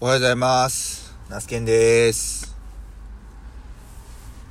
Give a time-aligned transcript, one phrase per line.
[0.00, 1.14] おはようございます。
[1.30, 2.56] ナスケンです。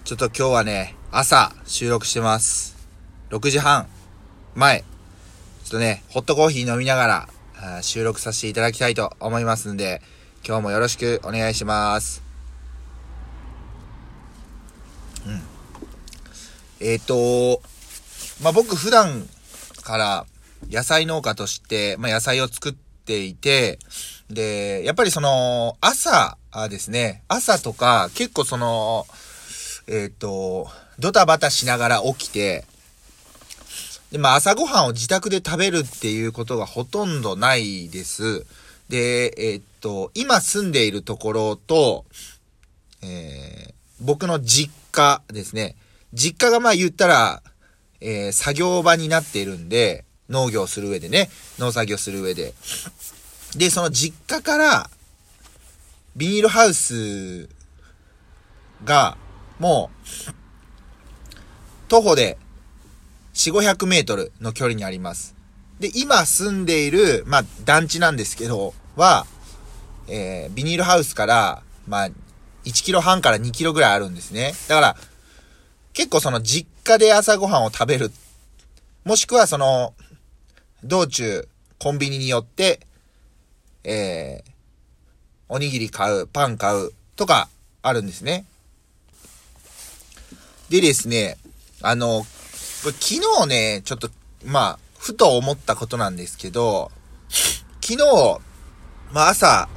[0.06, 2.78] ちょっと今日はね、朝収録してます。
[3.30, 3.88] 6時半
[4.56, 4.80] 前。
[4.80, 4.86] ちょ
[5.68, 7.28] っとね、ホットコーヒー飲みなが
[7.58, 10.02] ら収録させていただきたいと思いますんで、
[10.48, 12.24] 今日もよろしくお願いします。
[15.28, 15.42] うん。
[16.80, 17.62] えっ、と、
[18.42, 19.28] まあ、僕普段
[19.84, 20.26] から
[20.72, 23.80] 野菜農家として、まあ、野菜を作ってていて、
[24.30, 26.38] で、やっぱりその、朝
[26.70, 29.06] ですね、朝とか結構その、
[29.88, 30.68] えっ、と、
[31.00, 32.66] ドタバタしながら起きて、
[34.12, 38.46] で、まあ朝ごはんを自宅で食べるっていうことがほとんどないです。
[38.90, 42.06] で、えっ、と、今住んでいるところと、
[43.02, 45.76] えー僕の実家ですね。
[46.14, 47.42] 実家がまあ言ったら、
[48.02, 51.30] えー作業場になっているんで、農業する上でね、
[51.60, 52.54] 農作業する上で。
[53.56, 54.90] で、その実家から、
[56.16, 57.48] ビニールハウス
[58.84, 59.16] が、
[59.60, 60.34] もう、
[61.88, 62.38] 徒歩で、
[63.36, 65.36] 4、500メートルの距離にあります。
[65.80, 69.26] で、今住んでいる、まあ、団地なんですけど、は、
[70.08, 72.08] えービニールハウスから、まあ、
[72.66, 74.54] 1キロ半から2キロぐらいあるんですね。
[74.68, 74.96] だから、
[75.94, 78.12] 結構その実家で朝ごはんを食べる。
[79.04, 79.94] もしくはその、
[80.84, 81.48] 道中、
[81.80, 82.82] コンビニに寄って、
[83.86, 84.52] えー、
[85.48, 87.48] おにぎり買う、パン買う、とか、
[87.82, 88.46] あるんですね。
[90.70, 91.38] でですね、
[91.82, 92.26] あの、
[92.84, 94.10] これ昨日ね、ちょっと、
[94.44, 96.92] まあ、ふと思ったことなんですけど、
[97.82, 98.40] 昨日、
[99.12, 99.70] まあ朝、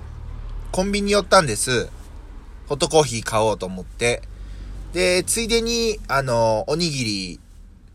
[0.72, 1.88] コンビニ寄ったんです。
[2.66, 4.22] ホットコーヒー買おうと思って。
[4.92, 7.40] で、ついでに、あの、おにぎり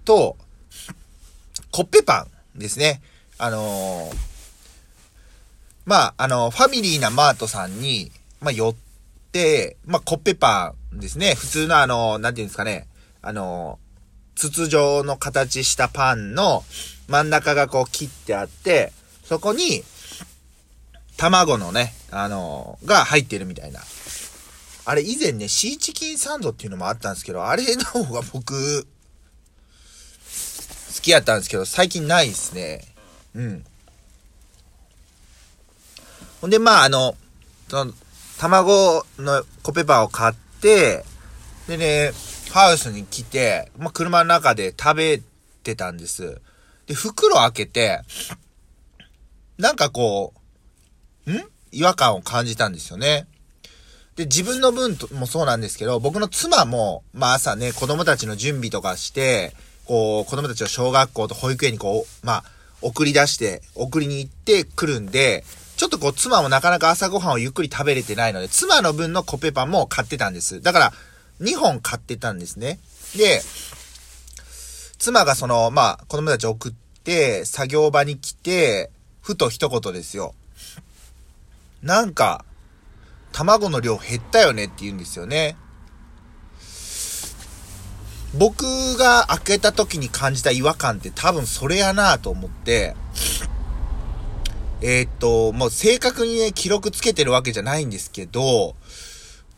[0.06, 0.38] と、
[1.72, 3.02] コッペパンですね。
[3.38, 4.12] あの
[5.86, 8.76] まあ、あの、ファミリーなマートさんに、まあ、寄っ
[9.32, 11.34] て、まあ、コッペパンですね。
[11.34, 12.88] 普通のあの、なんていうんですかね。
[13.22, 13.80] あの、
[14.36, 16.64] 筒状の形したパンの
[17.08, 18.94] 真ん中がこう切ってあって、
[19.24, 19.84] そこに、
[21.18, 23.80] 卵のね、あの、が入ってるみたいな。
[24.86, 28.88] あれ以前ね、シーチキンサンドっていうのもあったんですけど、あれの方が僕、
[30.94, 32.82] 好きやったんですけど、最近ないですね。
[33.34, 33.66] うん。
[36.42, 37.16] ほんで、まあ、あの、
[37.70, 37.94] その、
[38.40, 41.06] 卵のコペパンを買って、
[41.68, 42.12] でね、
[42.52, 45.22] ハウスに来て、まあ、車の中で食べ
[45.64, 46.42] てたんです。
[46.88, 48.02] で、袋開けて、
[49.58, 50.34] なんかこ
[51.28, 51.44] う、ん？
[51.72, 53.28] 違和感を感じたんですよね。
[54.16, 59.56] で、自分の分もそうなんですけど、僕の妻も、まあ朝ね、子供たちの準備とかして、
[59.92, 62.44] こう、子供たちを小学校と保育園にこう、まあ、
[62.82, 65.44] 送り出して、送りに行ってくるんで、
[65.76, 70.62] ちょっとこう、妻もなかなか朝ごはんをゆっくり食べれてないので、妻の分のコッペパンも買ってたんです。
[70.62, 70.94] だから、
[71.42, 72.80] 2本買ってたんですね。
[73.18, 73.42] で、
[74.98, 78.92] 妻がその、まあ、子供たち送って、作業場に来て、
[79.22, 80.34] ふと一言ですよ。
[81.84, 82.46] なんか、
[83.34, 85.58] 卵の量減ったよねって言うんですよね。
[88.38, 88.64] 僕
[88.98, 92.96] が開けた時に感じた違和感って多分それやなと思って、
[94.82, 98.76] えーっと、もう正確にね、記録つけてるわけじゃないんですけど、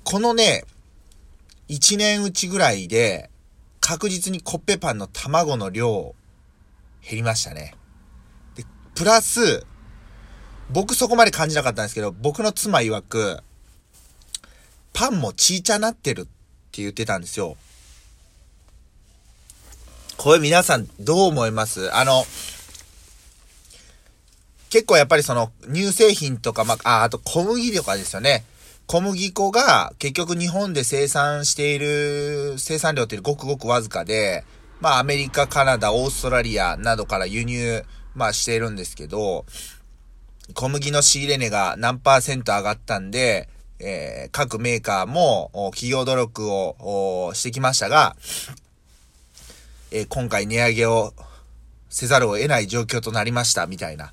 [0.03, 0.65] このね、
[1.69, 3.29] 1年うちぐらいで、
[3.79, 6.15] 確実にコッペパンの卵の量、
[7.01, 7.75] 減りましたね。
[8.55, 9.65] で、プラス、
[10.71, 13.43] 僕そこまで感じなかったんですけど、僕の妻曰く、
[14.93, 17.55] パンもちいちゃなってるって言ってたんですよ。
[20.17, 21.93] これ皆さんどう思います？
[21.93, 22.25] あの、
[24.69, 28.45] 結構やっぱりその乳製品とか、まあ、あ、と小麦とかですよね。
[28.87, 34.43] 小麦粉が結局日本で生産している生産量ってごくごくわずかで、
[34.79, 37.83] まあアメリカ、カナダ、オーストラリアなどから輸入、
[38.15, 39.45] まあしているんですけど、
[40.53, 43.49] 小麦の仕入れ値が何パーセント上がったんで、
[43.79, 48.15] えー各メーカーも企業努力をしてきましたが、
[49.95, 51.13] え今回値上げを
[51.87, 54.11] せざるを得ない状況となりました、みたいな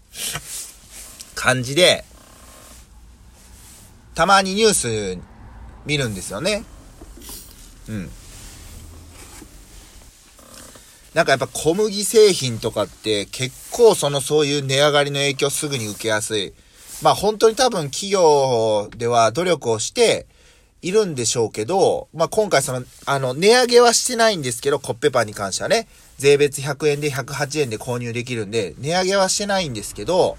[1.34, 2.04] 感じで、
[4.14, 5.18] たまにニュース
[5.86, 6.64] 見るんですよね。
[7.88, 8.10] うん。
[11.14, 16.52] なんかやっぱ小麦製品とかって結構そのそういう値上がりの影響すぐに受けやすい。
[17.00, 20.26] まあ本当に多分企業では努力をして
[20.82, 25.88] いるんでしょうけど、まあ今回その、あの、値上げはしてないんですけど、コッペパンに関してはね、
[26.18, 30.36] 税別100円で108円で購入できるんで、値上げはしてないんですけど、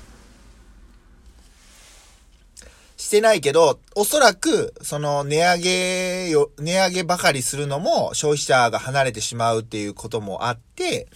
[2.98, 11.08] してないけど、おそらく、その値上げよ、値上げばかりするのも消費者が離れてしまうっていうこともあって、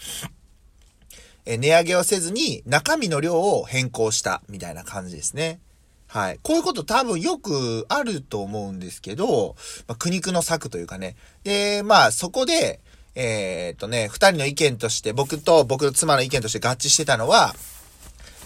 [1.46, 5.60] え値上げをせずに中身の量を変更したみたいな感じですね。
[6.08, 6.40] はい。
[6.44, 9.56] こういうこと多分よくあると思うんですけど、
[9.88, 11.16] まあ、苦肉の策というかね。
[11.44, 12.80] で、まあそこで、
[13.16, 17.56] えー、っとね、二人の意見として、僕と僕の妻の意見として合致してたのは、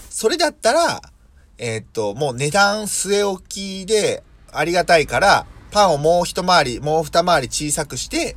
[0.10, 1.02] それだったら、
[1.58, 8.36] えー、っと、もう値段据え置きでありがたいから、パンをもう一回り、もう二回り小さくして、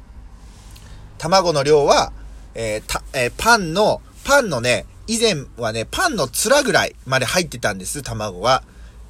[1.19, 2.13] 卵の量は、
[2.55, 8.63] えー、た、えー、パンの、パンのね、以前はね、パンの面ぐらいまで入ってたんです、卵は。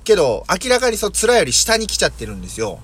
[0.04, 2.81] けど、明らかにそう、面より下に来ちゃってるんですよ。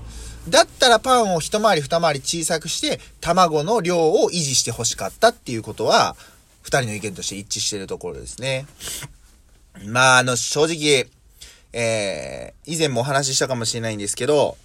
[0.48, 6.16] だったらパンを一回り二回り小さくして、卵の量を維持して欲しかったっていうことは、
[6.62, 8.66] 二人の意見として一致してるところですね。
[9.86, 11.06] まあ、あの、正直、
[11.72, 14.56] えー、以前もお話ししたかもしれないんですけど、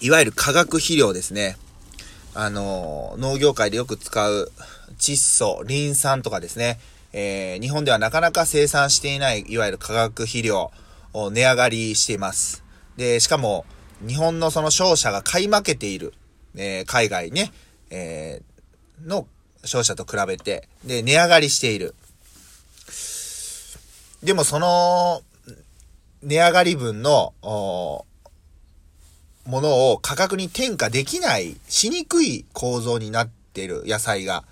[0.00, 1.56] いわゆる化学肥料ですね。
[2.34, 4.52] あの、農業界でよく使う
[4.98, 6.78] 窒素、リン酸とかですね。
[7.18, 10.70] えー、日本ではなかなか生産していない、いわゆる化学肥料
[11.14, 12.62] を値上がりしています。
[12.98, 13.64] で、しかも、
[14.06, 16.12] 日本のその商社が買い負けている、
[16.56, 17.52] えー、海外ね、
[17.88, 19.26] えー、の
[19.64, 21.94] 商社と比べて、で、値上がりしている。
[24.22, 25.22] でもその、
[26.22, 28.04] 値上がり分の、も
[29.46, 34.44] のを価格に転嫁できない、しにくい構造になっている野菜が。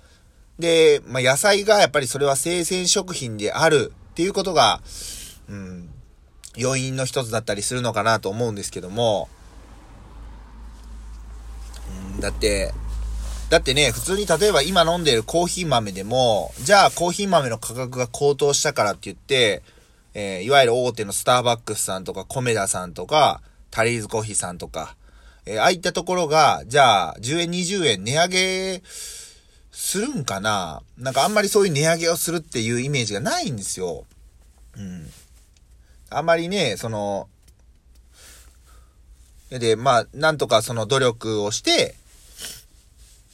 [0.59, 4.81] で、まあ、野菜がやっぱりそれは生鮮食品であるっていうことが、
[5.49, 5.89] うん、
[6.55, 9.27] 要因の一つだったりするのかなと思うんですけども、
[12.13, 12.73] うん、だって、
[13.49, 19.61] だってね、普通に例えば今飲んでるコーヒー豆でも、じゃあコーヒー豆の価格が高騰したからって言って、
[20.13, 24.95] えー、いわゆる大手のスターバックスさんとか、コメダさんとか、タリーズコーヒーさんとか、
[25.45, 28.83] えー、ああいったところが、じゃあ、10円、20円値上げ
[29.77, 30.81] するんかな？
[30.97, 34.05] なんかあんまりそういう値上げをするっていうイメージがないんですよ。
[34.77, 35.11] うん。
[36.09, 37.27] あんまりね、その、
[39.49, 41.95] で、まあ、なんとかその努力をして、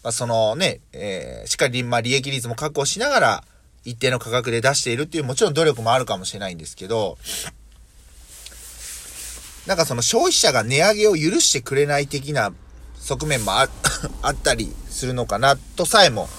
[0.03, 3.43] まあ、そのね、えー、しっかり、まあ、利益率も確保しながら、
[3.85, 7.19] 一定の価格で出しているっていう、もちろん努力もあるかもしれないんですけど、
[9.67, 12.51] なんかその消費者が値上げを許してくれない的な
[13.01, 16.29] 側面もあったりするのかな、とさえも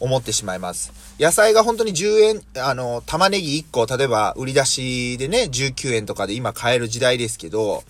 [0.00, 0.92] 思ってしまいます。
[1.20, 7.84] 野菜が本当に10円、あの、玉ねぎ1個、例えば売り出しでね、19円とかで今買える時代ですけど、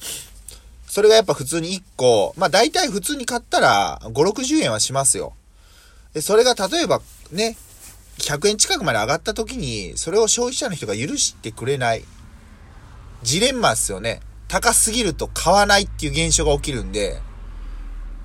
[0.87, 5.33] それがやっぱ普通に1個、まあ大体普通に買ったら5、60円はしますよ。
[6.13, 7.01] で、それが例えば
[7.33, 7.57] ね、
[8.19, 12.05] 100円近くまで上がった時に、それを消費者の人が許してくれない。
[13.23, 14.21] ジレンマですよね。
[14.49, 17.21] 高すぎると買わないっていう現象が起きるんで、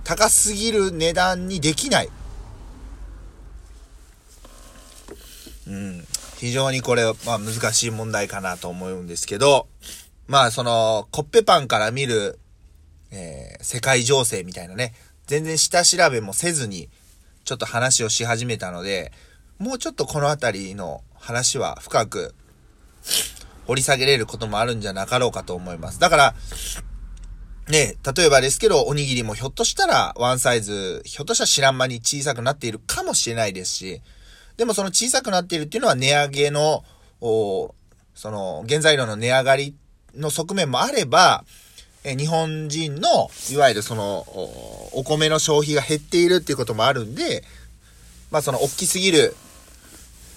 [0.10, 2.10] 高すぎる値段にできない。
[5.68, 6.04] うん。
[6.38, 9.68] 非常にこれ、まあ難しい問題かなと思うんですけど、
[10.28, 12.40] まあその、コッペパンから見る
[13.12, 14.94] えー、世界情勢みたいなね、
[15.28, 16.90] 全然下調べもせずに、
[17.44, 19.12] ちょっと話をし始めたので、
[19.58, 22.34] もうちょっとこの辺りの話は深く
[23.68, 26.00] 掘り下げれることもあるんじゃなかろうかと思います。
[26.00, 26.36] だから、
[27.70, 34.02] ね、例えばですけど、おにぎりもひょっとしたらワンサイズ、ひょっとしたら知らん間に小さくなっているかもしれないですし、
[34.58, 36.84] でもその小さくなっているっていうのは値上げの、
[37.22, 37.76] そ
[38.32, 39.76] の原材料の値上がり
[40.16, 41.46] の側面もあれば、
[42.04, 44.26] え日本人の、いわゆるその
[44.94, 47.44] お、米の消費が減っているっていうこともあるんで、
[48.32, 49.36] まあその、大きすぎる、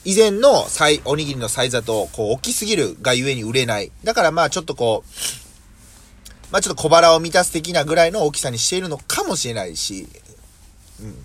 [0.05, 3.91] 以前のサイ、おにぎりのサイズだと、こう、大きすぎるがゆえに売れない。
[4.05, 5.42] だからまあちょっとこう、
[6.53, 10.07] まあちょっと小腹を満たす的なぐらいの大きさにしているのかもしれないし、
[11.01, 11.17] うん。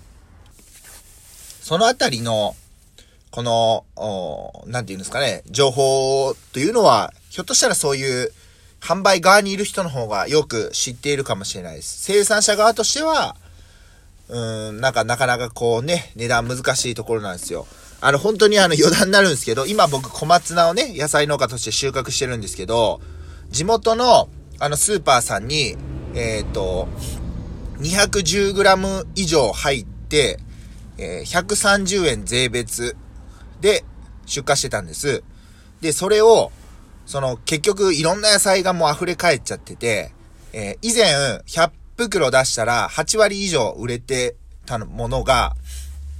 [1.60, 2.56] そのあたりの、
[3.30, 3.84] この、
[4.66, 8.32] なんて言うんですかね、情報というのは、ひょっとしたらそういう、
[8.80, 12.02] 販売側にいる人の方がよく知っているかもしれないです。
[12.04, 13.36] 生産者側としては、
[14.28, 17.66] うん、なんかなかなかこうね、値段難しいところなんですよ。
[18.00, 23.00] あの、本当にあの余談になるんですけど、今僕小松菜をね、野菜農家として収穫してるんですけど、
[23.50, 24.28] 地元の
[24.60, 25.76] あのスーパーさんに、
[26.14, 26.88] えっ、と、
[27.78, 30.40] 210g 以上入って、
[30.98, 32.96] えー、130円税別
[33.60, 33.84] で
[34.26, 35.22] 出荷してたんです。
[35.80, 36.50] で、それを、
[37.06, 40.12] その、結局いろんな野菜がもう溢れ返っちゃってて、
[40.52, 44.34] えー、以前100袋出したら8割以上売れて
[44.66, 45.54] たものが、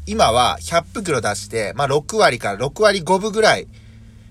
[0.06, 3.66] 今は100袋出して、まあ、6割から6割5分ぐらい、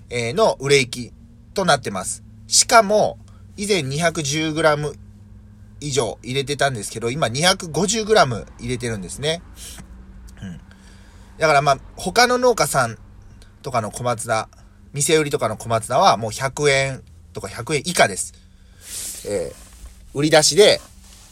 [0.08, 1.12] えの売れ行き
[1.52, 2.22] となってます。
[2.46, 3.18] しかも、
[3.58, 4.96] 以前 210g
[5.80, 9.42] 以上入れてたんですけど、今 250g 入れてるんですね。
[10.40, 10.60] うん。
[11.38, 12.96] だからまあ、他の農家さん
[13.62, 14.48] とかの小松菜、
[14.92, 18.32] 店売りとかの小松菜はもう100円とか100円以下です。
[19.28, 19.54] えー、
[20.16, 20.80] 売り出しで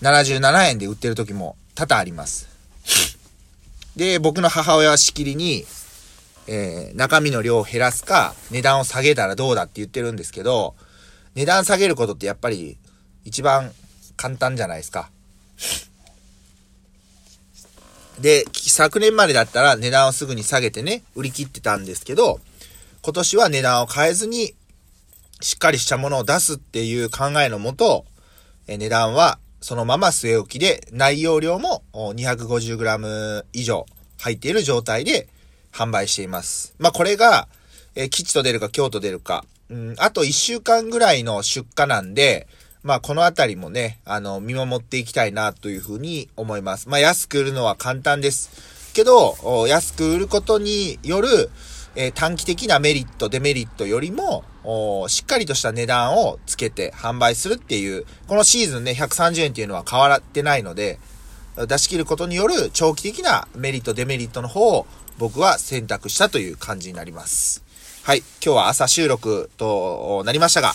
[0.03, 2.49] 77円で売ってる時も多々あります。
[3.95, 5.65] で、僕の母親はしきりに、
[6.49, 10.75] えー、中身の量を減らすか、値段を下げたらどうだって言ってるんですけど、
[11.37, 12.79] 値段下げることってやっぱり
[13.25, 13.71] 一番
[14.17, 15.11] 簡単じゃないですか。
[18.19, 22.41] で、昨年までだったら値段をすぐに下げてね、売り切ってたんですけど、
[23.03, 24.55] 今年は値段を変えずに、
[25.43, 28.07] しっかりしたものを出すっていう考えのもと、
[28.67, 33.85] え値段はそのまま据え置きで、内容量も 250g 以上
[34.19, 35.29] 入っている状態で
[35.71, 36.75] 販売しています。
[36.79, 37.49] まあ、これが、
[37.95, 42.47] え吉と出るか京都出るか、うん、あと1週間ぐらいの出荷なんで、
[42.83, 46.89] まあ、このあたりもね、あの、見守っていきたいなというふうに思います。
[46.89, 48.93] まあ、安く売るのは簡単です。
[48.95, 51.51] けど、安く売ることによる、
[51.97, 54.45] えー、短期的なメリット、デメリットよりも、
[55.09, 61.01] しっかりとした値段をつけて販売するっていう、このシーズンね、130円っていうのは変わってないので、
[61.57, 64.87] 出し切ることによる長期的なメリット、デメリットの方を
[65.19, 67.66] 僕は選択したという感じになります。
[68.07, 68.19] はい。
[68.41, 70.75] 今日は朝収録となりましたが、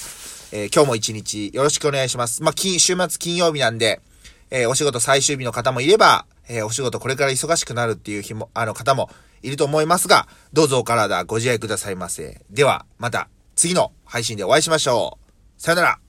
[0.51, 2.43] えー、今日も一日よろしくお願いします。
[2.43, 4.01] まあ、金、週末金曜日なんで、
[4.50, 9.09] えー、お仕事最終日の方もいれば、えー、お仕事これから忙しくなるっていう日も、あの方も
[9.43, 12.41] いると思いますが、どうぞお体ご自愛くださいませ。
[12.50, 15.17] では、また次の配信でお会いしましょ
[15.57, 15.61] う。
[15.61, 16.00] さよなら。